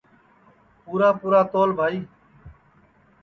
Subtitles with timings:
[0.85, 1.99] پُورا پُورا تول بھائی